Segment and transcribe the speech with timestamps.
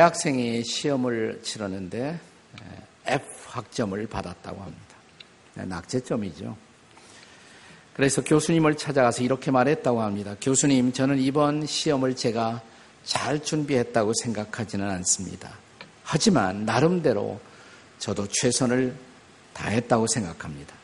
[0.00, 2.18] 대학생이 시험을 치렀는데
[3.04, 4.96] F 학점을 받았다고 합니다.
[5.52, 6.56] 네, 낙제점이죠.
[7.92, 10.36] 그래서 교수님을 찾아가서 이렇게 말했다고 합니다.
[10.40, 12.62] 교수님, 저는 이번 시험을 제가
[13.04, 15.52] 잘 준비했다고 생각하지는 않습니다.
[16.02, 17.38] 하지만 나름대로
[17.98, 18.94] 저도 최선을
[19.52, 20.74] 다했다고 생각합니다.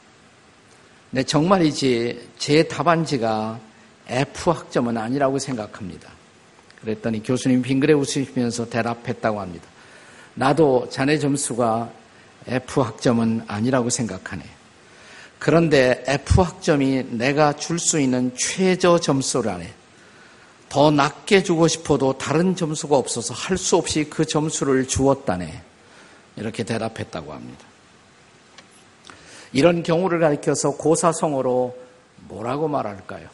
[1.13, 3.61] 네, 정말이지 제 답안지가
[4.09, 6.16] F 학점은 아니라고 생각합니다.
[6.81, 9.67] 그랬더니 교수님 빙그레 웃으시면서 대답했다고 합니다.
[10.35, 11.91] 나도 자네 점수가
[12.49, 14.45] F 학점은 아니라고 생각하네.
[15.39, 19.73] 그런데 F 학점이 내가 줄 수 있는 최저 점수라네.
[20.69, 25.63] 더 낮게 주고 싶어도 다른 점수가 없어서 할 수 없이 그 점수를 주었다네.
[26.37, 27.65] 이렇게 대답했다고 합니다.
[29.53, 31.77] 이런 경우를 가리켜서 고사성어로
[32.29, 33.29] 뭐라고 말할까요?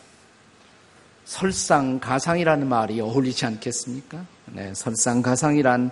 [1.32, 4.22] 설상가상이라는 말이 어울리지 않겠습니까?
[4.52, 5.90] 네, 설상가상이란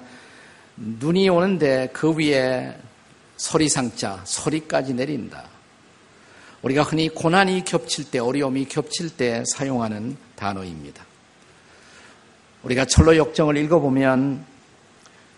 [0.76, 2.76] 눈이 오는데 그 위에
[3.38, 5.44] 서리상자, 서리까지 내린다.
[6.60, 11.02] 우리가 흔히 고난이 겹칠 때, 어려움이 겹칠 때 사용하는 단어입니다.
[12.62, 14.44] 우리가 철로 역정을 읽어보면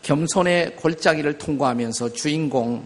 [0.02, 2.84] 겸손의 골짜기를 통과하면서 주인공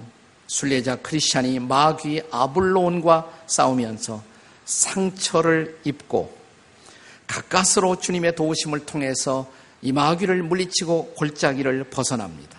[0.48, 4.22] 순례자 크리스찬이 마귀 아블론과 싸우면서
[4.66, 6.45] 상처를 입고
[7.36, 9.46] 가까스로 주님의 도우심을 통해서
[9.82, 12.58] 이 마귀를 물리치고 골짜기를 벗어납니다.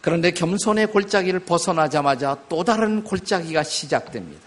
[0.00, 4.40] 그런데 겸손의 골짜기를 벗어나자마자 또 다른 골짜기가 시작됩니다.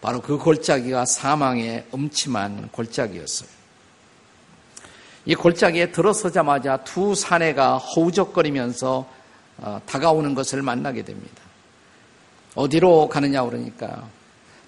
[0.00, 3.48] 바로 그 골짜기가 사망의 음침한 골짜기였어요.
[5.26, 9.08] 이 골짜기에 들어서자마자 두 사내가 허우적거리면서
[9.58, 11.42] 어, 다가오는 것을 만나게 됩니다.
[12.54, 14.08] 어디로 가느냐 그러니까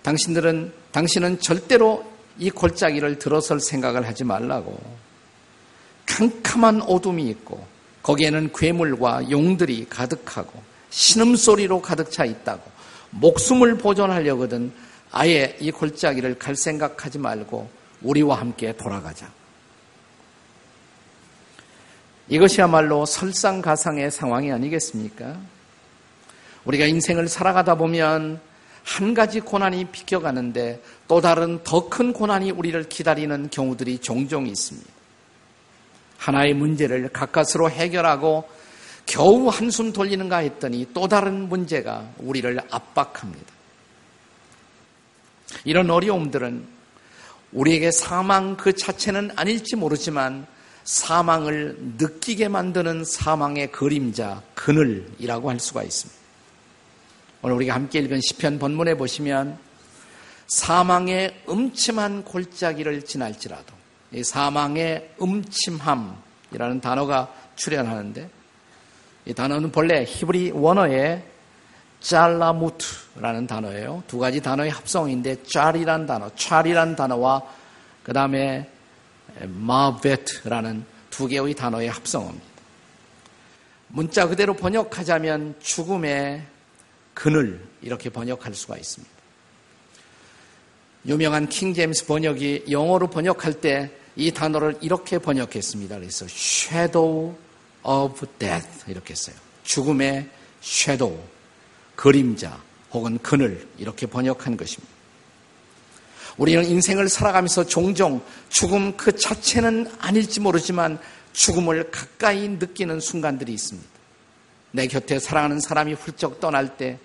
[0.03, 4.81] 당신들은 당신은 절대로 이 골짜기를 들어설 생각을 하지 말라고
[6.07, 7.67] 캄캄한 어둠이 있고
[8.03, 12.63] 거기에는 괴물과 용들이 가득하고 신음소리로 가득 차 있다고
[13.11, 14.73] 목숨을 보존하려거든
[15.11, 17.69] 아예 이 골짜기를 갈 생각하지 말고
[18.03, 19.31] 우리와 함께 돌아가자.
[22.29, 25.37] 이것이야말로 설상가상의 상황이 아니겠습니까?
[26.65, 28.41] 우리가 인생을 살아가다 보면
[28.85, 34.89] 한 가지 고난이 비껴가는데 또 다른 더 큰 고난이 우리를 기다리는 경우들이 종종 있습니다.
[36.19, 38.49] 하나의 문제를 가까스로 해결하고
[39.07, 43.53] 겨우 한숨 돌리는가 했더니 또 다른 문제가 우리를 압박합니다.
[45.65, 46.67] 이런 어려움들은
[47.53, 50.47] 우리에게 사망 그 자체는 아닐지 모르지만
[50.85, 56.24] 사망을 느끼게 만드는 사망의 그림자, 그늘이라고 할 수가 있습니다.
[57.45, 59.59] 오늘 우리가 함께 읽은 시편 본문에 보시면
[60.47, 63.75] 사망의 음침한 골짜기를 지날지라도
[64.13, 68.31] 이 사망의 음침함이라는 단어가 출현하는데
[69.27, 71.23] 이 단어는 본래 히브리 원어의
[72.01, 74.05] 짤라무트라는 단어예요.
[74.07, 77.43] 두 가지 단어의 합성인데 짤이란 단어, 찰이란 단어와
[78.03, 78.71] 그 다음에
[79.43, 82.47] 마베트라는 두 개의 단어의 합성어입니다.
[83.89, 86.54] 문자 그대로 번역하자면 죽음의
[87.15, 89.15] 그늘 이렇게 번역할 수가 있습니다.
[91.07, 95.99] 유명한 킹 제임스 번역이 영어로 번역할 때 이 단어를 이렇게 번역했습니다.
[95.99, 97.35] 그래서 shadow
[97.83, 99.35] of death 이렇게 했어요.
[99.65, 100.29] 죽음의
[100.63, 101.21] shadow,
[101.97, 102.61] 그림자
[102.93, 104.95] 혹은 그늘 이렇게 번역한 것입니다.
[106.37, 110.99] 우리는 인생을 살아가면서 종종 죽음 그 자체는 아닐지 모르지만
[111.33, 113.94] 죽음을 가까이 느끼는 순간들이 있습니다.
[114.75, 116.99] 내 곁에 사랑하는 사람이 훌쩍 떠날 때,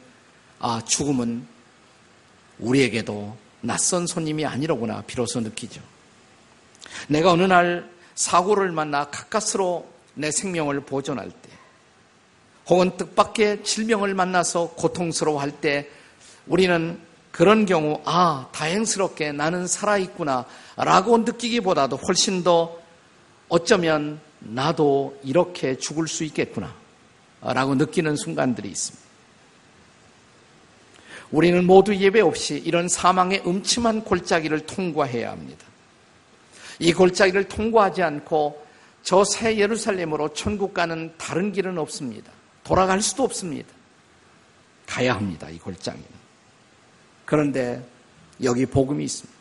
[0.57, 1.45] 아, 죽음은
[2.57, 5.79] 우리에게도 낯선 손님이 아니로구나 비로소 느끼죠.
[7.07, 11.49] 내가 어느 날 사고를 만나 가까스로 내 생명을 보존할 때,
[12.67, 15.89] 혹은 뜻밖의 질병을 만나서 고통스러워할 때,
[16.47, 16.99] 우리는
[17.29, 20.45] 그런 경우, 아, 다행스럽게 나는 살아있구나,
[20.75, 22.79] 라고 느끼기보다도 훨씬 더
[23.47, 26.73] 어쩌면 나도 이렇게 죽을 수 있겠구나,
[27.41, 29.09] 라고 느끼는 순간들이 있습니다.
[31.31, 35.65] 우리는 모두 예배 없이 이런 사망의 음침한 골짜기를 통과해야 합니다.
[36.79, 38.67] 이 골짜기를 통과하지 않고
[39.03, 42.31] 저 새 예루살렘으로 천국 가는 다른 길은 없습니다.
[42.63, 43.69] 돌아갈 수도 없습니다.
[44.85, 45.49] 가야 합니다.
[45.49, 46.07] 이 골짜기는.
[47.25, 47.83] 그런데
[48.43, 49.39] 여기 복음이 있습니다.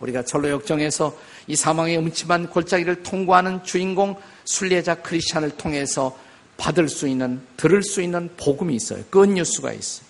[0.00, 1.16] 우리가 철로 역정에서
[1.46, 6.18] 이 사망의 음침한 골짜기를 통과하는 주인공 순례자 크리스찬을 통해서
[6.62, 9.02] 받을 수 있는 들을 수 있는 복음이 있어요.
[9.10, 10.06] 끝뉴스가 있어요.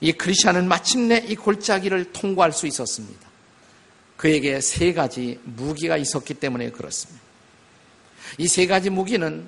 [0.00, 3.28] 이 크리스찬은 마침내 이 골짜기를 통과할 수 있었습니다.
[4.16, 7.22] 그에게 세 가지 무기가 있었기 때문에 그렇습니다.
[8.38, 9.46] 이 세 가지 무기는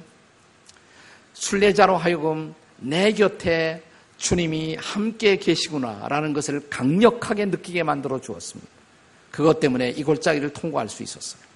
[1.35, 3.83] 순례자로 하여금 내 곁에
[4.19, 8.71] 주님이 함께 계시구나라는 것을 강력하게 느끼게 만들어 주었습니다.
[9.33, 11.50] 그것 때문에 이 골짜기를 통과할 수 있었어요.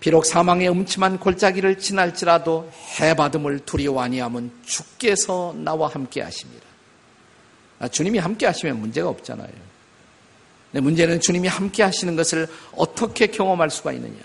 [0.00, 2.70] 비록 사망의 음침한 골짜기를 지날지라도
[3.00, 6.64] 해받음을 두려워 아니하면 주께서 나와 함께 하십니다.
[7.78, 9.50] 아, 주님이 함께 하시면 문제가 없잖아요.
[10.72, 14.18] 근데 문제는 주님이 함께 하시는 것을 어떻게 경험할 수가 있느냐.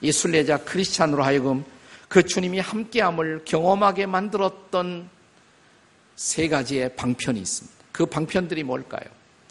[0.00, 1.64] 이 순례자 크리스찬으로 하여금
[2.08, 5.08] 그 주님이 함께함을 경험하게 만들었던
[6.16, 7.76] 세 가지의 방편이 있습니다.
[7.92, 9.04] 그 방편들이 뭘까요?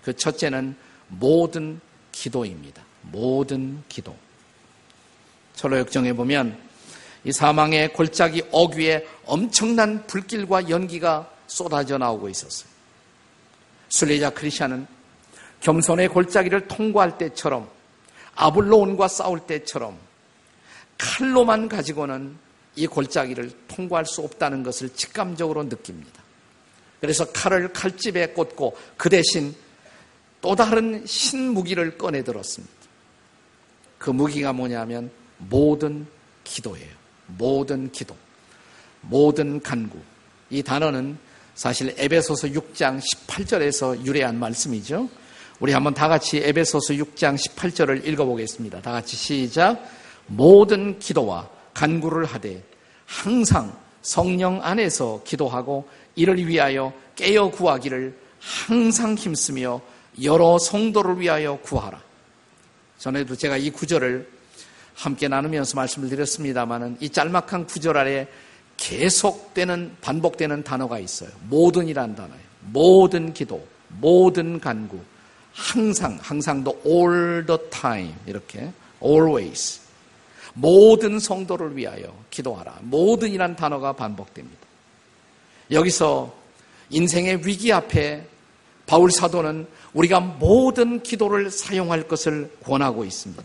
[0.04, 0.76] 그 첫째는
[1.08, 1.80] 모든
[2.12, 2.84] 기도입니다.
[3.02, 4.16] 모든 기도.
[5.56, 6.58] 철로 역정에 보면
[7.24, 12.70] 이 사망의 골짜기 어귀에 엄청난 불길과 연기가 쏟아져 나오고 있었어요.
[13.90, 14.88] 순례자 크리샤는
[15.62, 17.70] 겸손의 골짜기를 통과할 때처럼
[18.36, 19.98] 아블로온과 싸울 때처럼
[20.98, 22.36] 칼로만 가지고는
[22.76, 26.22] 이 골짜기를 통과할 수 없다는 것을 직감적으로 느낍니다.
[27.00, 29.56] 그래서 칼을 칼집에 꽂고 그 대신
[30.42, 32.74] 또 다른 신무기를 꺼내 들었습니다.
[33.98, 36.06] 그 무기가 뭐냐면 모든
[36.44, 36.92] 기도예요.
[37.28, 38.16] 모든 기도.
[39.02, 40.00] 모든 간구.
[40.50, 41.18] 이 단어는
[41.56, 45.10] 사실 에베소서 6장 18절에서 유래한 말씀이죠.
[45.60, 48.82] 우리 한번 다 같이 에베소서 6장 18절을 읽어보겠습니다.
[48.82, 49.84] 다 같이 시작.
[50.28, 52.64] 모든 기도와 간구를 하되
[53.06, 59.82] 항상 성령 안에서 기도하고 이를 위하여 깨어 구하기를 항상 힘쓰며
[60.22, 62.02] 여러 성도를 위하여 구하라.
[62.98, 64.30] 전에도 제가 이 구절을
[64.96, 68.28] 함께 나누면서 말씀을 드렸습니다만은 이 짤막한 구절 아래
[68.78, 71.30] 계속되는 반복되는 단어가 있어요.
[71.50, 72.44] 모든이란 단어예요.
[72.72, 73.66] 모든 기도,
[74.00, 75.00] 모든 간구,
[75.54, 78.72] 항상, 항상도 all the time 이렇게
[79.04, 79.82] always
[80.54, 82.80] 모든 성도를 위하여 기도하라.
[82.82, 84.62] 모든이란 단어가 반복됩니다.
[85.72, 86.34] 여기서
[86.90, 88.28] 인생의 위기 앞에
[88.86, 93.44] 바울 사도는 우리가 모든 기도를 사용할 것을 권하고 있습니다.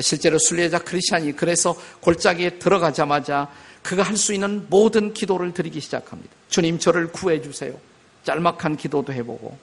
[0.00, 3.48] 실제로 순례자 크리스찬이 그래서 골짜기에 들어가자마자
[3.82, 6.34] 그가 할 수 있는 모든 기도를 드리기 시작합니다.
[6.48, 7.78] 주님 저를 구해 주세요.
[8.24, 9.56] 짤막한 기도도 해보고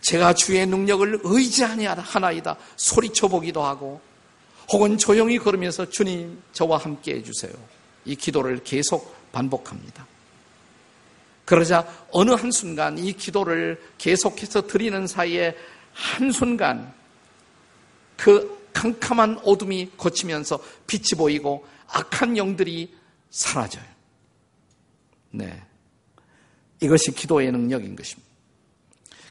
[0.00, 4.00] 제가 주의 능력을 의지하나이다 소리쳐 보기도 하고
[4.72, 7.52] 혹은 조용히 걸으면서 주님 저와 함께 해주세요.
[8.04, 10.06] 이 기도를 계속 반복합니다.
[11.44, 15.56] 그러자 어느 한순간 이 기도를 계속해서 드리는 사이에
[15.92, 16.92] 한순간
[18.16, 22.94] 그 캄캄한 어둠이 거치면서 빛이 보이고 악한 영들이
[23.30, 23.84] 사라져요.
[25.30, 25.62] 네.
[26.80, 28.28] 이것이 기도의 능력인 것입니다.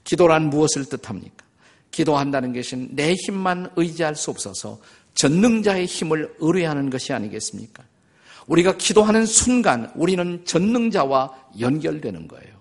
[0.03, 1.45] 기도란 무엇을 뜻합니까?
[1.91, 4.79] 기도한다는 것은 내 힘만 의지할 수 없어서
[5.13, 7.83] 전능자의 힘을 의뢰하는 것이 아니겠습니까?
[8.47, 12.54] 우리가 기도하는 순간 우리는 전능자와 연결되는 거예요.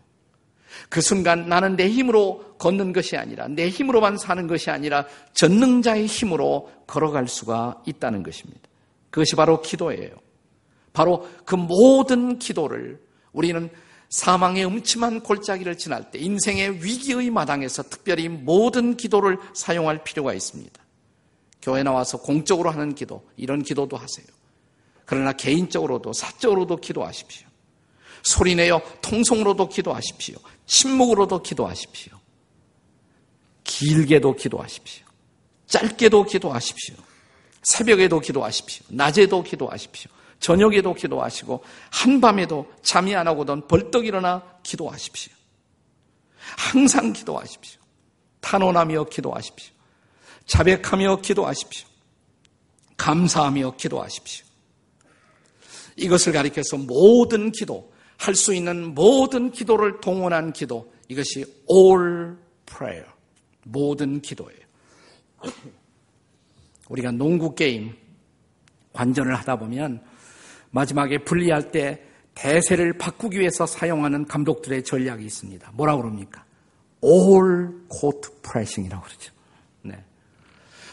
[0.88, 6.70] 그 순간 나는 내 힘으로 걷는 것이 아니라 내 힘으로만 사는 것이 아니라 전능자의 힘으로
[6.86, 8.60] 걸어갈 수가 있다는 것입니다.
[9.10, 10.10] 그것이 바로 기도예요.
[10.92, 13.00] 바로 그 모든 기도를
[13.32, 13.70] 우리는
[14.08, 20.84] 사망의 음침한 골짜기를 지날 때 인생의 위기의 마당에서 특별히 모든 기도를 사용할 필요가 있습니다.
[21.60, 24.26] 교회 나와서 공적으로 하는 기도, 이런 기도도 하세요.
[25.04, 27.48] 그러나 개인적으로도 사적으로도 기도하십시오.
[28.24, 30.36] 소리내어 통성으로도 기도하십시오.
[30.66, 32.18] 침묵으로도 기도하십시오.
[33.64, 35.06] 길게도 기도하십시오.
[35.66, 36.96] 짧게도 기도하십시오.
[37.62, 38.86] 새벽에도 기도하십시오.
[38.90, 40.10] 낮에도 기도하십시오.
[40.40, 45.32] 저녁에도 기도하시고 한밤에도 잠이 안 오거든 벌떡 일어나 기도하십시오.
[46.56, 47.80] 항상 기도하십시오.
[48.40, 49.72] 탄원하며 기도하십시오.
[50.46, 51.88] 자백하며 기도하십시오.
[52.96, 54.44] 감사하며 기도하십시오.
[55.96, 63.06] 이것을 가리켜서 모든 기도, 할 수 있는 모든 기도를 동원한 기도, 이것이 all prayer,
[63.64, 64.60] 모든 기도예요.
[66.88, 67.94] 우리가 농구 게임
[68.92, 70.02] 관전을 하다 보면
[70.70, 72.02] 마지막에 분리할 때
[72.34, 75.72] 대세를 바꾸기 위해서 사용하는 감독들의 전략이 있습니다.
[75.74, 76.44] 뭐라고 그럽니까?
[77.02, 79.34] all court pressing이라고 그러죠.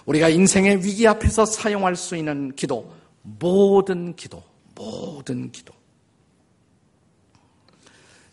[0.05, 4.43] 우리가 인생의 위기 앞에서 사용할 수 있는 기도, 모든 기도,
[4.75, 5.73] 모든 기도.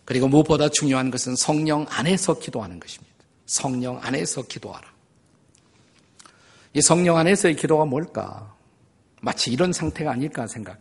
[0.08, 3.14] 그리고 무엇보다 중요한 것은 성령 안에서 기도하는 것입니다.
[3.44, 4.88] 성령 안에서 기도하라.
[6.72, 8.56] 이 성령 안에서의 기도가 뭘까?
[9.20, 10.80] 마치 이런 상태가 아닐까 생각해.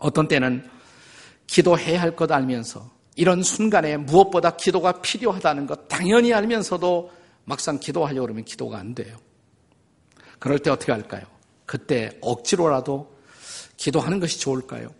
[0.00, 0.68] 어떤 때는
[1.46, 7.12] 기도해야 할 것 알면서 이런 순간에 무엇보다 기도가 필요하다는 것 당연히 알면서도
[7.44, 9.16] 막상 기도하려고 그러면 기도가 안 돼요.
[10.40, 11.22] 그럴 때 어떻게 할까요?
[11.64, 13.16] 그때 억지로라도
[13.76, 14.92] 기도하는 것이 좋을까요?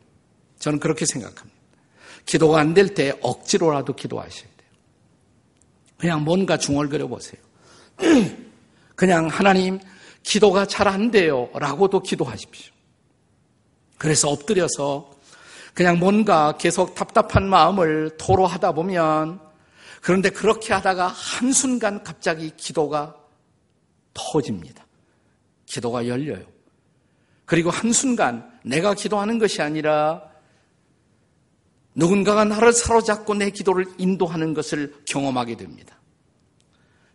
[0.61, 1.58] 저는 그렇게 생각합니다.
[2.29, 4.71] 기도가 안 될 때 억지로라도 기도하셔야 돼요.
[5.97, 7.41] 그냥 뭔가 중얼거려 보세요.
[8.95, 9.81] 그냥 하나님
[10.23, 11.49] 기도가 잘 안 돼요.
[11.55, 12.75] 라고도 기도하십시오.
[13.97, 15.11] 그래서 엎드려서
[15.73, 19.41] 그냥 뭔가 계속 답답한 마음을 토로하다 보면
[20.03, 23.17] 그런데 그렇게 하다가 한순간 갑자기 기도가
[24.13, 24.87] 터집니다.
[25.65, 26.45] 기도가 열려요.
[27.47, 30.28] 그리고 한순간 내가 기도하는 것이 아니라
[31.95, 35.99] 누군가가 나를 사로잡고 내 기도를 인도하는 것을 경험하게 됩니다.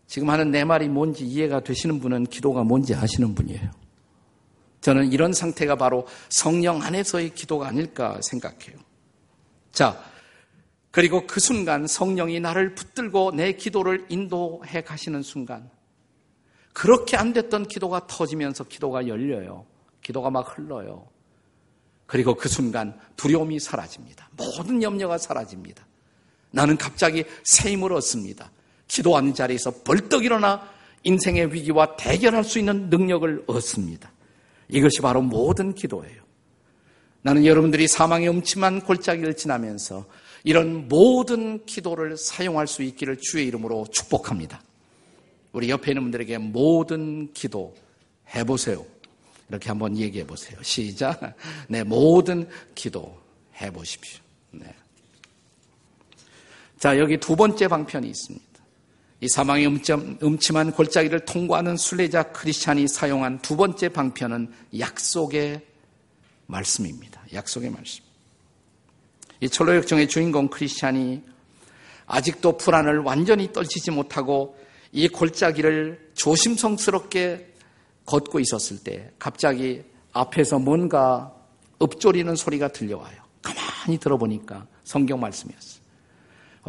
[0.07, 3.71] 지금 하는 내 말이 뭔지 이해가 되시는 분은 기도가 뭔지 아시는 분이에요.
[4.81, 8.77] 저는 이런 상태가 바로 성령 안에서의 기도가 아닐까 생각해요.
[9.71, 10.03] 자,
[10.91, 15.71] 그리고 그 순간 성령이 나를 붙들고 내 기도를 인도해 가시는 순간,
[16.73, 19.65] 그렇게 안 됐던 기도가 터지면서 기도가 열려요.
[20.01, 21.07] 기도가 막 흘러요.
[22.05, 24.29] 그리고 그 순간 두려움이 사라집니다.
[24.37, 25.85] 모든 염려가 사라집니다.
[26.51, 28.51] 나는 갑자기 새 힘을 얻습니다.
[28.87, 30.69] 기도하는 자리에서 벌떡 일어나
[31.03, 34.11] 인생의 위기와 대결할 수 있는 능력을 얻습니다.
[34.69, 36.21] 이것이 바로 모든 기도예요.
[37.21, 40.05] 나는 여러분들이 사망의 음침한 골짜기를 지나면서
[40.43, 44.61] 이런 모든 기도를 사용할 수 있기를 주의 이름으로 축복합니다.
[45.53, 47.73] 우리 옆에 있는 분들에게 모든 기도
[48.35, 48.85] 해보세요.
[49.49, 50.57] 이렇게 한번 얘기해 보세요.
[50.63, 51.35] 시작.
[51.67, 53.17] 네, 모든 기도
[53.61, 54.21] 해 보십시오.
[54.51, 54.73] 네.
[56.79, 58.45] 자, 여기 두 번째 방편이 있습니다.
[59.21, 65.61] 이 사망의 음침, 음침한 골짜기를 통과하는 순례자 크리스찬이 사용한 두 번째 방편은 약속의
[66.47, 67.23] 말씀입니다.
[67.33, 68.03] 약속의 말씀.
[69.39, 71.21] 이 철로역정의 주인공 크리스찬이
[72.05, 74.57] 아직도 불안을 완전히 떨치지 못하고
[74.91, 77.52] 이 골짜기를 조심성스럽게
[78.05, 81.33] 걷고 있었을 때 갑자기 앞에서 뭔가
[81.81, 83.21] 읊조리는 소리가 들려와요.
[83.41, 85.81] 가만히 들어보니까 성경 말씀이었어요.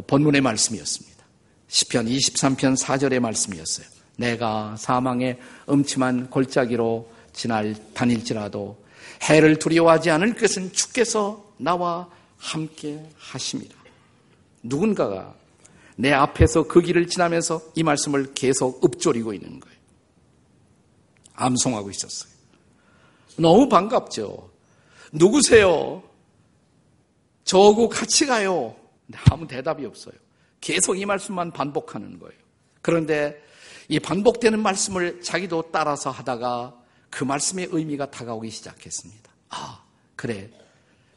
[0.07, 1.25] 본문의 말씀이었습니다.
[1.69, 3.87] 10편 23편 4절의 말씀이었어요.
[4.17, 5.39] 내가 사망의
[5.69, 8.83] 음침한 골짜기로 지날 다닐지라도
[9.29, 13.75] 해를 두려워하지 않을 것은 주께서 나와 함께 하십니다.
[14.63, 15.35] 누군가가
[15.97, 19.74] 내 앞에서 그 길을 지나면서 이 말씀을 계속 읊조리고 있는 거예요.
[21.35, 22.33] 암송하고 있었어요.
[23.37, 24.51] 너무 반갑죠.
[25.13, 26.03] 누구세요?
[27.45, 28.75] 저하고 같이 가요.
[29.31, 30.15] 아무 대답이 없어요.
[30.61, 32.39] 계속 이 말씀만 반복하는 거예요.
[32.81, 33.41] 그런데
[33.89, 36.75] 이 반복되는 말씀을 자기도 따라서 하다가
[37.11, 39.31] 그 말씀의 의미가 다가오기 시작했습니다.
[39.51, 39.85] 아,
[40.17, 40.51] 그래.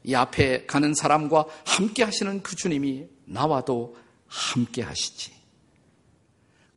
[0.03, 3.97] 이 앞에 가는 사람과 함께 하시는 그 주님이 나와도
[4.27, 5.36] 함께 하시지.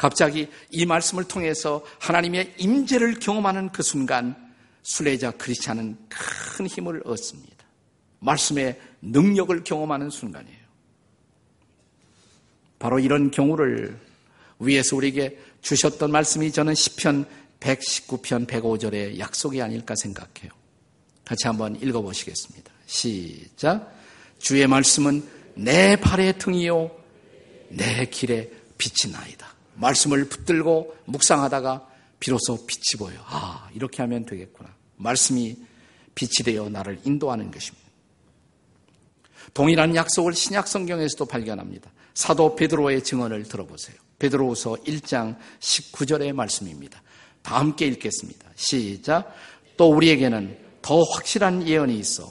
[0.00, 4.34] 갑자기 이 말씀을 통해서 하나님의 임재를 경험하는 그 순간
[4.80, 7.66] 순례자 크리스찬은 큰 힘을 얻습니다.
[8.20, 10.56] 말씀의 능력을 경험하는 순간이에요.
[12.78, 14.00] 바로 이런 경우를
[14.60, 17.26] 위해서 우리에게 주셨던 말씀이 저는 10편
[17.60, 20.50] 119편 105절의 약속이 아닐까 생각해요.
[21.26, 22.72] 같이 한번 읽어 보시겠습니다.
[22.86, 23.94] 시작.
[24.38, 26.90] 주의 말씀은 내 발의 등이요,
[27.68, 29.59] 내 길에 빛이 나이다.
[29.80, 31.88] 말씀을 붙들고 묵상하다가
[32.20, 33.18] 비로소 빛이 보여.
[33.24, 34.74] 아, 이렇게 하면 되겠구나.
[34.96, 35.56] 말씀이
[36.14, 37.88] 빛이 되어 나를 인도하는 것입니다.
[39.54, 41.90] 동일한 약속을 신약 성경에서도 발견합니다.
[42.14, 43.96] 사도 베드로의 증언을 들어보세요.
[44.18, 47.02] 베드로후서 1장 19절의 말씀입니다.
[47.42, 48.50] 다 함께 읽겠습니다.
[48.54, 49.34] 시작.
[49.76, 52.30] 또 우리에게는 더 확실한 예언이 있어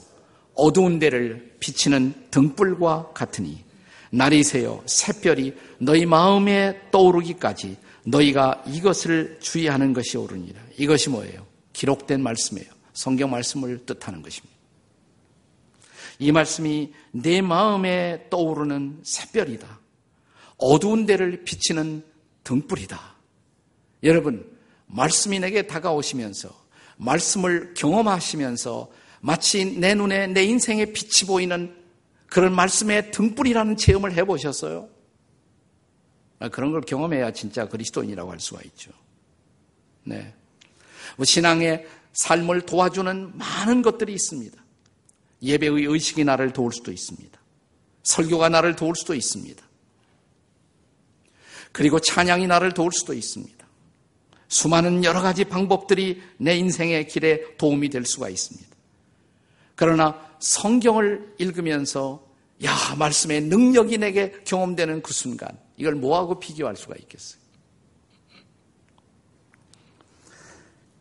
[0.54, 3.64] 어두운 데를 비치는 등불과 같으니
[4.10, 10.60] 날이 새어 새별이 너희 마음에 떠오르기까지 너희가 이것을 주의하는 것이 옳으니라.
[10.76, 11.46] 이것이 뭐예요?
[11.72, 12.70] 기록된 말씀이에요.
[12.92, 14.56] 성경 말씀을 뜻하는 것입니다.
[16.18, 19.80] 이 말씀이 내 마음에 떠오르는 새별이다.
[20.58, 22.04] 어두운 데를 비치는
[22.44, 23.00] 등불이다.
[24.02, 24.46] 여러분,
[24.86, 26.50] 말씀이 내게 다가오시면서
[26.96, 28.90] 말씀을 경험하시면서
[29.20, 31.74] 마치 내 눈에 내 인생의 빛이 보이는
[32.30, 34.88] 그런 말씀의 등불이라는 체험을 해보셨어요?
[36.38, 38.92] 아, 그런 걸 경험해야 진짜 그리스도인이라고 할 수가 있죠.
[40.04, 40.32] 네.
[41.16, 44.56] 뭐 신앙의 삶을 도와주는 많은 것들이 있습니다.
[45.42, 47.38] 예배의 의식이 나를 도울 수도 있습니다.
[48.04, 49.62] 설교가 나를 도울 수도 있습니다.
[51.72, 53.66] 그리고 찬양이 나를 도울 수도 있습니다.
[54.48, 58.69] 수많은 여러 가지 방법들이 내 인생의 길에 도움이 될 수가 있습니다.
[59.80, 62.22] 그러나 성경을 읽으면서
[62.66, 67.40] 야, 말씀의 능력이 내게 경험되는 그 순간 이걸 뭐하고 비교할 수가 있겠어요?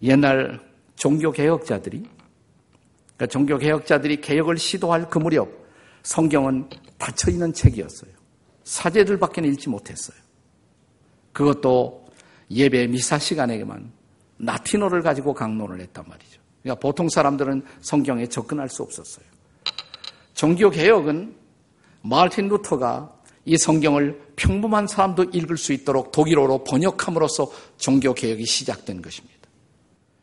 [0.02, 0.62] 옛날
[0.96, 2.06] 종교 개혁자들이
[3.18, 5.50] 그러니까 종교 개혁자들이 개혁을 시도할 그 무렵
[6.04, 8.12] 성경은 닫혀 있는 책이었어요.
[8.64, 10.18] 사제들밖에 읽지 못했어요.
[11.34, 12.08] 그것도
[12.50, 13.92] 예배 미사 시간에만
[14.38, 16.39] 나티노를 가지고 강론을 했단 말이죠.
[16.62, 19.26] 그러니까 보통 사람들은 성경에 접근할 수 없었어요.
[20.34, 21.36] 종교 개혁은
[22.02, 23.14] 마르틴 루터가
[23.46, 29.40] 이 성경을 평범한 사람도 읽을 수 있도록 독일어로 번역함으로써 종교 개혁이 시작된 것입니다.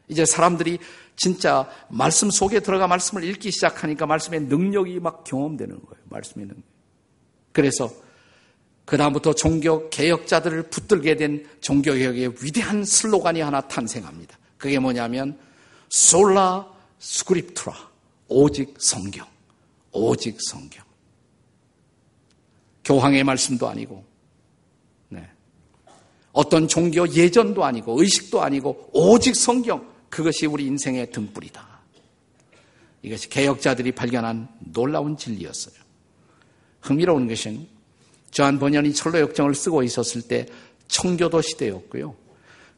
[0.08, 0.78] 이제 사람들이
[1.16, 6.04] 진짜 말씀 속에 들어가 말씀을 읽기 시작하니까 말씀의 능력이 막 경험되는 거예요.
[6.04, 6.62] 말씀의 능력.
[7.52, 7.90] 그래서
[8.84, 14.38] 그다음부터 종교 개혁자들을 붙들게 된 종교 개혁의 위대한 슬로건이 하나 탄생합니다.
[14.58, 15.38] 그게 뭐냐면
[15.88, 16.66] 솔라
[16.98, 17.74] 스크립트라
[18.28, 19.26] 오직 성경.
[19.92, 20.84] 오직 성경.
[22.84, 24.04] 교황의 말씀도 아니고
[25.08, 25.28] 네.
[26.32, 31.66] 어떤 종교 예전도 아니고 의식도 아니고 오직 성경 그것이 우리 인생의 등불이다.
[33.02, 35.74] 이것이 개혁자들이 발견한 놀라운 진리였어요.
[36.80, 37.66] 흥미로운 것은
[38.30, 40.46] 저한 번연이 철로 역정을 쓰고 있었을 때
[40.88, 42.14] 청교도 시대였고요.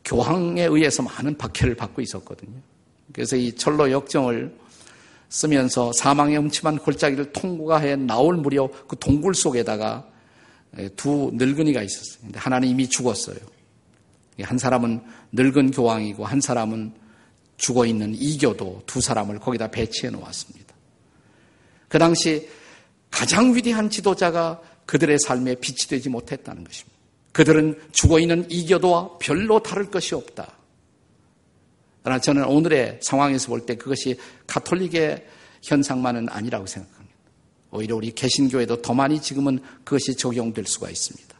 [0.04, 2.58] 교황에 의해서 많은 박해를 받고 있었거든요.
[3.12, 4.56] 그래서 이 철로 역정을
[5.28, 10.06] 쓰면서 사망의 음침한 골짜기를 통과해 나올 무렵 그 동굴 속에다가
[10.96, 12.22] 두 늙은이가 있었어요.
[12.22, 13.36] 근데 하나는 이미 죽었어요.
[14.40, 16.92] 한 사람은 늙은 교황이고 한 사람은
[17.56, 20.74] 죽어 있는 이교도 두 사람을 거기다 배치해 놓았습니다.
[21.88, 22.48] 그 당시
[23.10, 26.96] 가장 위대한 지도자가 그들의 삶에 빛이 되지 못했다는 것입니다.
[27.32, 30.57] 그들은 죽어 있는 이교도와 별로 다를 것이 없다.
[32.02, 35.26] 그러나 저는 오늘의 상황에서 볼 때 그것이 가톨릭의
[35.62, 37.16] 현상만은 아니라고 생각합니다.
[37.70, 41.36] 오히려 우리 개신교에도 더 많이 지금은 그것이 적용될 수가 있습니다.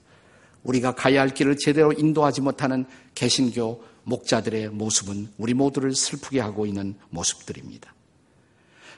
[0.65, 6.97] 우리가 가야 할 길을 제대로 인도하지 못하는 개신교 목자들의 모습은 우리 모두를 슬프게 하고 있는
[7.11, 7.95] 모습들입니다.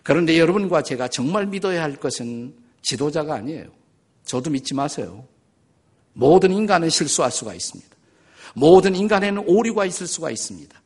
[0.03, 3.67] 그런데 여러분과 제가 정말 믿어야 할 것은 지도자가 아니에요.
[4.25, 5.27] 저도 믿지 마세요.
[6.15, 7.91] 모든 인간은 실수할 수가 있습니다.
[8.55, 10.81] 모든 인간에는 오류가 있을 수가 있습니다.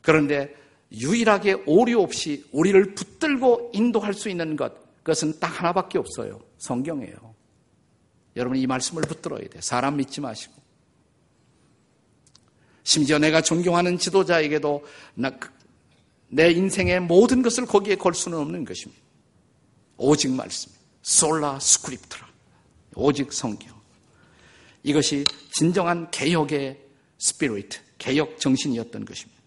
[0.00, 0.54] 그런데
[0.92, 6.40] 유일하게 오류 없이 우리를 붙들고 인도할 수 있는 것, 그것은 딱 하나밖에 없어요.
[6.58, 7.34] 성경이에요.
[8.36, 9.60] 여러분 이 말씀을 붙들어야 돼.
[9.60, 10.54] 사람 믿지 마시고.
[12.84, 14.84] 심지어 내가 존경하는 지도자에게도
[15.38, 15.50] 그,
[16.28, 19.02] 내 인생의 모든 것을 거기에 걸 수는 없는 것입니다.
[19.96, 20.72] 오직 말씀.
[21.02, 22.28] 솔라 스크립트라.
[22.94, 23.78] 오직 성경.
[24.82, 26.80] 이것이 진정한 개혁의
[27.18, 29.37] spirit, 개혁 정신이었던 것입니다.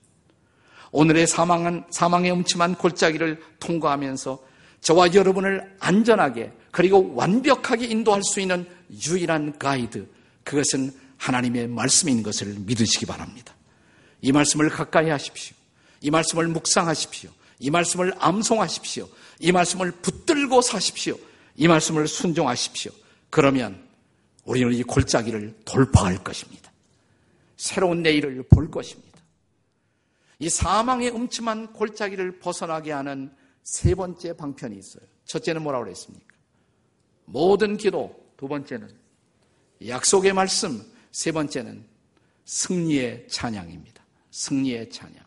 [0.91, 4.39] 오늘의 사망한, 사망의 음침한 골짜기를 통과하면서
[4.81, 8.65] 저와 여러분을 안전하게 그리고 완벽하게 인도할 수 있는
[9.07, 10.07] 유일한 가이드,
[10.43, 13.53] 그것은 하나님의 말씀인 것을 믿으시기 바랍니다.
[14.21, 15.55] 이 말씀을 가까이 하십시오.
[16.01, 17.29] 이 말씀을 묵상하십시오.
[17.59, 19.07] 이 말씀을 암송하십시오.
[19.39, 21.15] 이 말씀을 붙들고 사십시오.
[21.55, 22.91] 이 말씀을 순종하십시오.
[23.29, 23.79] 그러면
[24.45, 26.71] 우리는 이 골짜기를 돌파할 것입니다.
[27.57, 29.10] 새로운 내일을 볼 것입니다.
[30.41, 35.03] 이 사망의 음침한 골짜기를 벗어나게 하는 세 번째 방편이 있어요.
[35.25, 36.35] 첫째는 뭐라고 그랬습니까?
[37.25, 38.19] 모든 기도.
[38.37, 38.89] 두 번째는
[39.85, 40.83] 약속의 말씀.
[41.11, 41.85] 세 번째는
[42.45, 44.03] 승리의 찬양입니다.
[44.31, 45.23] 승리의 찬양.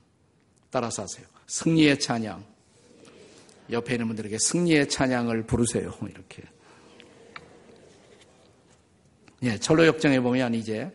[0.71, 1.25] 따라서 하세요.
[1.47, 2.45] 승리의 찬양.
[3.71, 5.97] 옆에 있는 분들에게 승리의 찬양을 부르세요.
[6.11, 6.43] 이렇게.
[9.45, 10.93] 예, 철로 역정에 보면 이제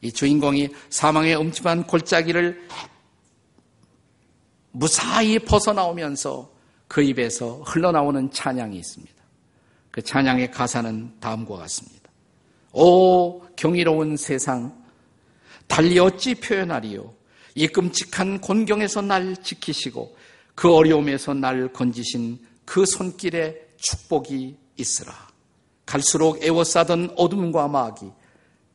[0.00, 2.68] 이 주인공이 사망의 음침한 골짜기를
[4.72, 6.50] 무사히 벗어나오면서
[6.86, 9.14] 그 입에서 흘러나오는 찬양이 있습니다.
[9.90, 12.10] 그 찬양의 가사는 다음과 같습니다.
[12.72, 14.84] 오 경이로운 세상
[15.66, 17.12] 달리 어찌 표현하리요
[17.54, 20.16] 이 끔찍한 곤경에서 날 지키시고
[20.54, 25.12] 그 어려움에서 날 건지신 그 손길에 축복이 있으라.
[25.86, 28.10] 갈수록 애워싸던 어둠과 마귀,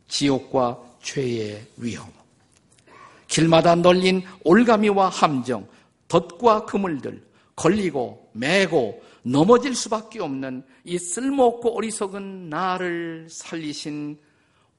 [0.08, 2.10] 지옥과 죄의 위험,
[3.28, 5.68] 길마다 널린 올가미와 함정,
[6.14, 7.24] 덫과 그물들,
[7.56, 14.20] 걸리고 매고 넘어질 수밖에 없는 이 쓸모없고 어리석은 나를 살리신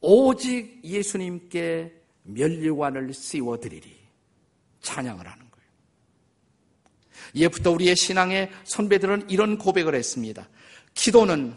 [0.00, 1.92] 오직 예수님께
[2.22, 4.04] 멸류관을 씌워드리리.
[4.80, 5.68] 찬양을 하는 거예요.
[7.32, 10.48] 이에부터 우리의 신앙의 선배들은 이런 고백을 했습니다.
[10.94, 11.56] 기도는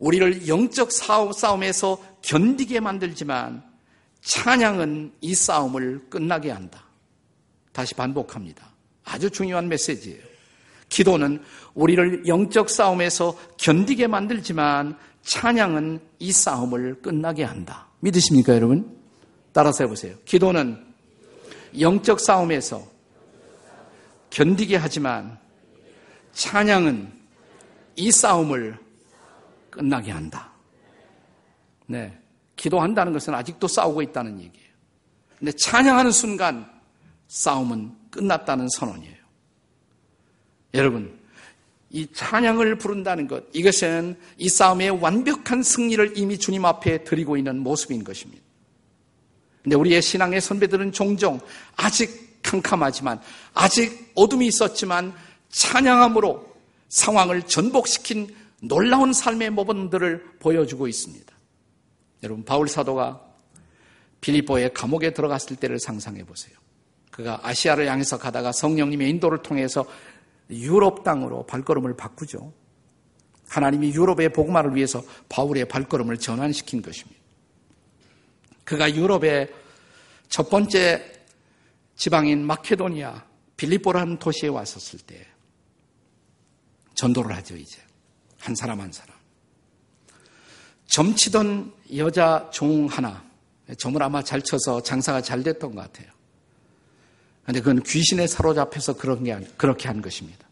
[0.00, 3.62] 우리를 영적 싸움에서 견디게 만들지만
[4.22, 6.84] 찬양은 이 싸움을 끝나게 한다.
[7.72, 8.71] 다시 반복합니다.
[9.04, 10.20] 아주 중요한 메시지예요.
[10.88, 11.42] 기도는
[11.74, 17.88] 우리를 영적 싸움에서 견디게 만들지만 찬양은 이 싸움을 끝나게 한다.
[18.00, 18.98] 믿으십니까, 여러분?
[19.52, 20.14] 따라서 해보세요.
[20.24, 20.84] 기도는
[21.78, 22.86] 영적 싸움에서
[24.30, 25.38] 견디게 하지만
[26.32, 27.12] 찬양은
[27.96, 28.78] 이 싸움을
[29.70, 30.50] 끝나게 한다.
[31.86, 32.18] 네.
[32.56, 34.68] 기도한다는 것은 아직도 싸우고 있다는 얘기예요.
[35.38, 36.70] 근데 찬양하는 순간
[37.28, 39.16] 싸움은 끝났다는 선언이에요.
[40.74, 41.18] 여러분,
[41.90, 48.04] 이 찬양을 부른다는 것, 이것은 이 싸움의 완벽한 승리를 이미 주님 앞에 드리고 있는 모습인
[48.04, 48.42] 것입니다.
[49.62, 51.40] 근데 우리의 신앙의 선배들은 종종
[51.76, 53.20] 아직 캄캄하지만,
[53.54, 55.12] 아직 어둠이 있었지만,
[55.50, 56.52] 찬양함으로
[56.88, 61.32] 상황을 전복시킨 놀라운 삶의 모범들을 보여주고 있습니다.
[62.22, 63.20] 여러분, 바울 사도가
[64.20, 66.61] 빌리보의 감옥에 들어갔을 때를 상상해 보세요.
[67.12, 69.84] 그가 아시아를 향해서 가다가 성령님의 인도를 통해서
[70.50, 72.52] 유럽 땅으로 발걸음을 바꾸죠.
[73.48, 77.20] 하나님이 유럽의 복마를 위해서 바울의 발걸음을 전환시킨 것입니다.
[78.64, 79.52] 그가 유럽의
[80.28, 81.12] 첫 번째
[81.96, 83.26] 지방인 마케도니아
[83.58, 85.26] 빌리보라는 도시에 왔었을 때
[86.94, 87.78] 전도를 하죠, 이제.
[88.38, 89.14] 한 사람 한 사람.
[90.86, 93.22] 점치던 여자 종 하나,
[93.76, 96.10] 점을 아마 잘 쳐서 장사가 잘 됐던 것 같아요.
[97.44, 100.46] 근데 그건 귀신에 사로잡혀서 그런 게, 그렇게 한 것입니다.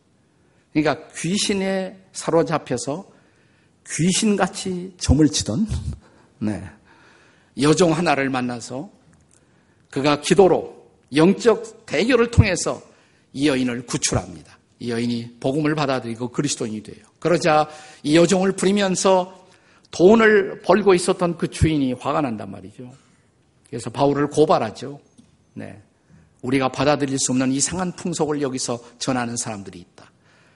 [0.72, 3.10] 그러니까 귀신에 사로잡혀서
[3.88, 5.66] 귀신같이 점을 치던,
[6.40, 6.62] 네.
[7.60, 8.90] 여종 하나를 만나서
[9.90, 12.82] 그가 기도로 영적 대결을 통해서
[13.32, 14.58] 이 여인을 구출합니다.
[14.78, 17.04] 이 여인이 복음을 받아들이고 그리스도인이 돼요.
[17.18, 17.68] 그러자
[18.02, 19.46] 이 여종을 부리면서
[19.90, 22.90] 돈을 벌고 있었던 그 주인이 화가 난단 말이죠.
[23.68, 25.00] 그래서 바울을 고발하죠.
[25.54, 25.82] 네.
[26.42, 30.10] 우리가 받아들일 수 없는 이상한 풍속을 여기서 전하는 사람들이 있다.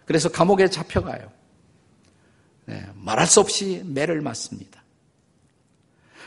[0.04, 1.30] 그래서 감옥에 잡혀가요.
[2.66, 2.86] 네.
[2.94, 4.82] 말할 수 없이 매를 맞습니다.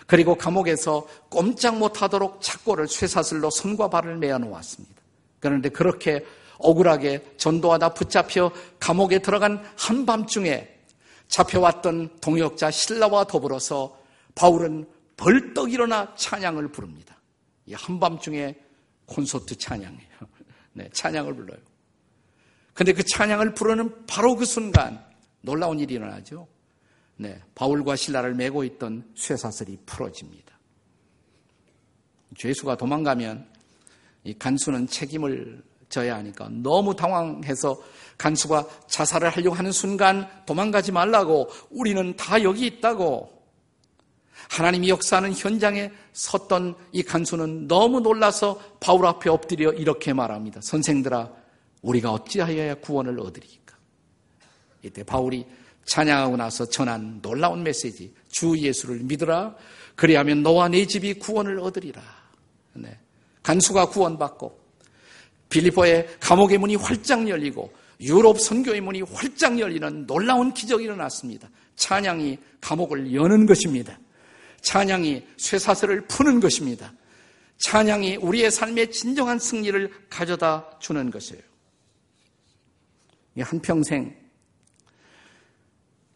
[0.06, 4.96] 그리고 감옥에서 꼼짝 못하도록 착고를 쇠사슬로 손과 발을 내어 놓았습니다.
[5.40, 6.26] 그런데 그렇게
[6.60, 10.76] 억울하게 전도하다 붙잡혀 감옥에 들어간 한밤중에
[11.28, 13.98] 잡혀왔던 동역자 신라와 더불어서
[14.34, 17.20] 바울은 벌떡 일어나 찬양을 부릅니다.
[17.66, 18.56] 이 한밤중에
[19.08, 20.12] 콘서트 찬양이에요.
[20.74, 21.58] 네, 찬양을 불러요.
[22.74, 25.04] 근데 그 찬양을 부르는 바로 그 순간
[25.42, 26.48] 놀라운 일이 일어나죠.
[27.16, 30.56] 네, 바울과 신라를 메고 있던 쇠사슬이 풀어집니다.
[32.38, 33.48] 죄수가 도망가면
[34.24, 37.82] 이 간수는 책임을 져야 하니까 너무 당황해서
[38.18, 43.37] 간수가 자살을 하려고 하는 순간 도망가지 말라고 우리는 다 여기 있다고
[44.50, 50.62] 하나님이 역사하는 현장에 섰던 이 간수는 너무 놀라서 바울 앞에 엎드려 이렇게 말합니다.
[50.62, 51.32] 선생들아,
[51.82, 53.76] 우리가 어찌하여야 구원을 얻으리까?
[54.84, 55.46] 이때 바울이
[55.86, 59.56] 찬양하고 나서 전한 놀라운 메시지, 주 예수를 믿으라.
[59.96, 62.02] 그리하면 너와 내 집이 구원을 얻으리라.
[62.74, 62.98] 네.
[63.42, 64.60] 간수가 구원받고
[65.50, 71.50] 빌리포의 감옥의 문이 활짝 열리고 유럽 선교의 문이 활짝 열리는 놀라운 기적이 일어났습니다.
[71.76, 73.98] 찬양이 감옥을 여는 것입니다.
[74.68, 76.92] 찬양이 쇠사슬을 푸는 것입니다.
[77.58, 81.42] 찬양이 우리의 삶의 진정한 승리를 가져다 주는 것이에요.
[83.40, 84.14] 한평생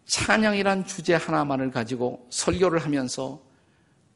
[0.05, 3.41] 찬양이란 주제 하나만을 가지고 설교를 하면서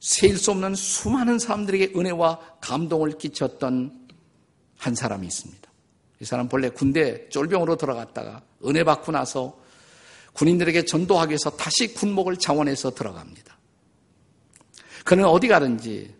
[0.01, 4.09] 세일 수 없는 수많은 사람들에게 은혜와 감동을 끼쳤던
[4.77, 5.71] 한 사람이 있습니다.
[6.19, 9.57] 이 사람 본래 군대 쫄병으로 들어갔다가 은혜 받고 나서
[10.33, 13.54] 군인들에게 전도하기 위해서 다시 군목을 자원해서 들어갑니다.
[15.05, 16.13] 그는 어디 가든지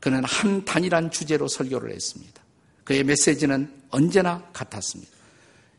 [0.00, 2.40] 그는 한 단일한 주제로 설교를 했습니다.
[2.84, 5.12] 그의 메시지는 언제나 같았습니다.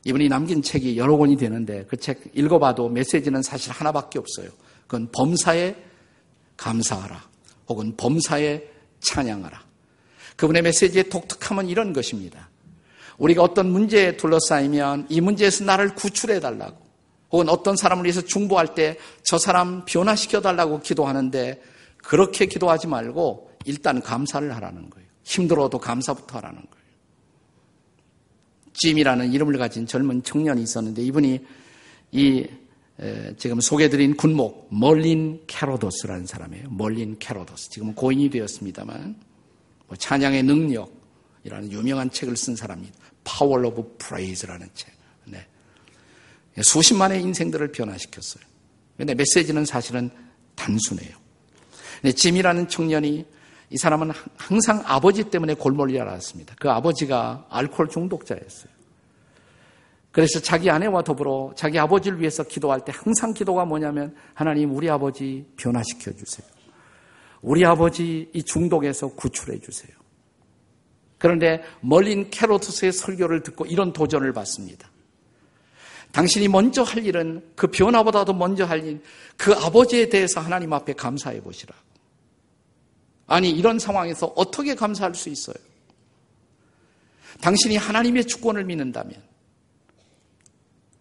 [0.04, 4.50] 이분이 남긴 책이 여러 권이 되는데 그 책 읽어봐도 메시지는 사실 하나밖에 없어요.
[4.86, 5.76] 그건 범사에
[6.58, 7.24] 감사하라.
[7.70, 8.64] 혹은 범사에
[9.00, 9.64] 찬양하라.
[10.36, 12.50] 그분의 메시지의 독특함은 이런 것입니다.
[13.18, 16.78] 우리가 어떤 문제에 둘러싸이면 이 문제에서 나를 구출해 달라고
[17.32, 21.62] 혹은 어떤 사람을 위해서 중보할 때 저 사람 변화시켜 달라고 기도하는데
[22.04, 25.08] 그렇게 기도하지 말고 일단 감사를 하라는 거예요.
[25.24, 26.86] 힘들어도 감사부터 하라는 거예요.
[28.74, 31.46] 짐이라는 이름을 가진 젊은 청년이 있었는데 이분이
[32.12, 32.48] 이
[33.38, 36.70] 지금 소개드린 군목 멀린 캐로더스라는 사람이에요.
[36.70, 37.70] 멀린 캐로더스.
[37.70, 39.16] 지금은 고인이 되었습니다만
[39.88, 42.98] 뭐 찬양의 능력이라는 유명한 책을 쓴 사람입니다.
[43.24, 44.94] Power of Praise라는 책.
[45.26, 45.46] 네.
[46.62, 48.44] 수십만의 인생들을 변화시켰어요.
[48.98, 50.10] 근데 메시지는 사실은
[50.56, 51.19] 단순해요.
[52.02, 53.26] 네, 짐이라는 청년이
[53.72, 56.56] 이 사람은 항상 아버지 때문에 골몰이 알았습니다.
[56.60, 58.80] 그 아버지가 알코올 중독자였어요.
[60.12, 65.46] 그래서 자기 아내와 더불어 자기 아버지를 위해서 기도할 때 항상 기도가 뭐냐면 하나님 우리 아버지
[65.56, 66.48] 변화시켜 주세요.
[67.42, 69.96] 우리 아버지 이 중독에서 구출해 주세요.
[71.20, 74.90] 그런데 멀린 캐로투스의 설교를 듣고 이런 도전을 받습니다.
[76.12, 79.02] 당신이 먼저 할 일은 그 변화보다도 먼저 할 일,
[79.38, 81.76] 그 아버지에 대해서 하나님 앞에 감사해 보시라.
[83.30, 85.56] 아니, 이런 상황에서 어떻게 감사할 수 있어요?
[87.42, 89.22] 당신이 하나님의 주권을 믿는다면,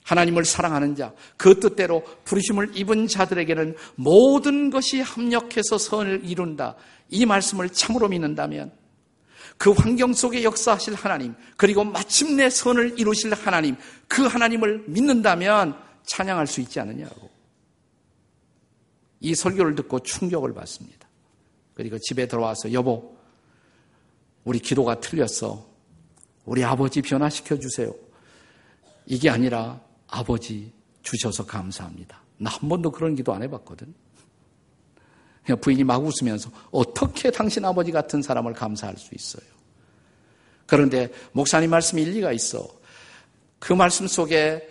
[0.04, 6.76] 하나님을 사랑하는 자, 그 뜻대로 부르심을 입은 자들에게는 모든 것이 합력해서 선을 이룬다.
[7.08, 8.72] 이 말씀을 참으로 믿는다면,
[9.56, 16.60] 그 환경 속에 역사하실 하나님, 그리고 마침내 선을 이루실 하나님, 그 하나님을 믿는다면 찬양할 수
[16.60, 17.30] 있지 않느냐고.
[19.20, 21.07] 이 설교를 듣고 충격을 받습니다.
[21.78, 23.16] 그리고 집에 들어와서 여보,
[24.42, 25.64] 우리 기도가 틀렸어.
[26.44, 27.94] 우리 아버지 변화시켜 주세요.
[29.06, 32.20] 이게 아니라 아버지 주셔서 감사합니다.
[32.38, 33.94] 나 한 번도 그런 기도 안 해봤거든.
[35.60, 39.48] 부인이 막 웃으면서 어떻게 당신 아버지 같은 사람을 감사할 수 있어요?
[40.66, 42.68] 그런데 목사님 말씀이 일리가 있어.
[43.60, 44.68] 그 말씀 속에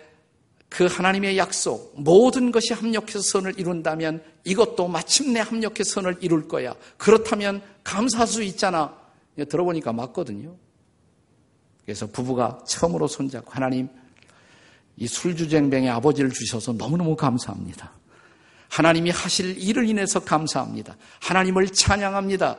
[0.68, 6.74] 그 하나님의 약속, 모든 것이 합력해서 선을 이룬다면 이것도 마침내 합력해서 선을 이룰 거야.
[6.96, 8.94] 그렇다면 감사할 수 있잖아.
[9.48, 10.56] 들어보니까 맞거든요.
[11.84, 13.88] 그래서 부부가 처음으로 손잡고 하나님,
[14.96, 17.92] 이 술주쟁뱅의 아버지를 주셔서 너무너무 감사합니다.
[18.68, 20.96] 하나님이 하실 일을 인해서 감사합니다.
[21.20, 22.58] 하나님을 찬양합니다.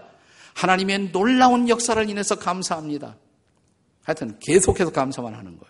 [0.55, 3.15] 하나님의 놀라운 역사를 인해서 감사합니다.
[4.03, 5.68] 하여튼 계속해서 감사만 하는 거예요.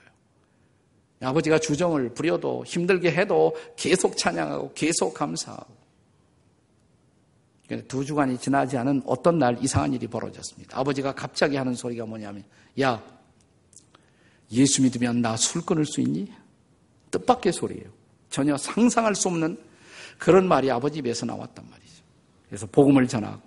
[1.21, 5.79] 아버지가 주정을 부려도 힘들게 해도 계속 찬양하고 계속 감사하고.
[7.87, 10.79] 두 주간이 지나지 않은 어떤 날 이상한 일이 벌어졌습니다.
[10.79, 12.43] 아버지가 갑자기 하는 소리가 뭐냐면,
[12.81, 13.03] 야,
[14.51, 16.31] 예수 믿으면 나 술 끊을 수 있니?
[17.11, 17.89] 뜻밖의 소리예요.
[18.29, 19.57] 전혀 상상할 수 없는
[20.17, 21.93] 그런 말이 아버지 입에서 나왔단 말이죠.
[22.47, 23.41] 그래서 복음을 전하고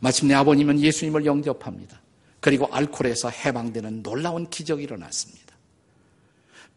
[0.00, 2.00] 마침내 아버님은 예수님을 영접합니다.
[2.40, 5.47] 그리고 알코올에서 해방되는 놀라운 기적이 일어났습니다.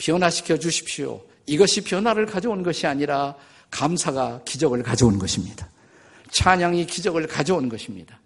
[0.02, 1.22] 변화시켜 주십시오.
[1.46, 3.36] 이것이 변화를 가져온 것이 아니라
[3.70, 5.70] 감사가 기적을 가져온 것입니다.
[6.32, 8.20] 찬양이 기적을 가져온 것입니다.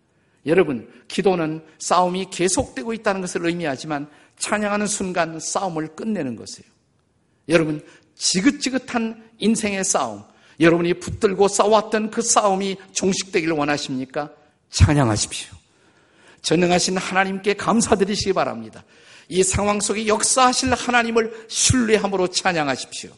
[0.45, 4.07] 여러분, 기도는 싸움이 계속되고 있다는 것을 의미하지만
[4.37, 6.69] 찬양하는 순간 싸움을 끝내는 것이에요.
[7.49, 7.85] 여러분,
[8.15, 10.23] 지긋지긋한 인생의 싸움,
[10.59, 14.31] 여러분이 붙들고 싸웠던 그 싸움이 종식되기를 원하십니까?
[14.69, 15.53] 찬양하십시오.
[16.41, 18.83] 전능하신 하나님께 감사드리시기 바랍니다.
[19.27, 23.11] 이 상황 속에 역사하실 하나님을 신뢰함으로 찬양하십시오.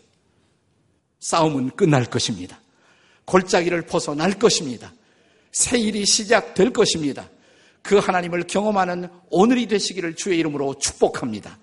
[1.20, 2.60] 싸움은 끝날 것입니다.
[3.26, 4.93] 골짜기를 벗어날 것입니다.
[5.52, 7.30] 새 일이 시작될 것입니다.
[7.82, 11.58] 그 하나님을 경험하는 오늘이 되시기를 주의 이름으로 축복합니다.